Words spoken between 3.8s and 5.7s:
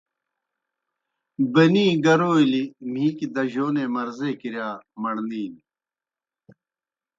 مرضے کِرِیا مڑنِینیْ۔